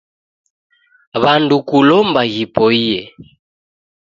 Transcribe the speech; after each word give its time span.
W'andu 1.21 1.57
kulomba 1.69 2.21
ghipoie 2.33 2.99